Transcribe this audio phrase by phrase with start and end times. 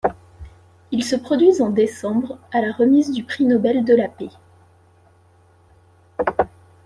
[0.89, 4.29] Ils se produisent en décembre à la remise du prix Nobel de la paix.